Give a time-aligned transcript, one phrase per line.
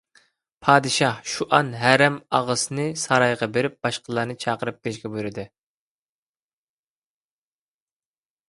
[0.67, 5.47] پادىشاھ شۇئان ھەرەمئاغىسىنى سارايغا بېرىپ باشقىلارنى چاقىرىپ كېلىشكە بۇيرۇدى.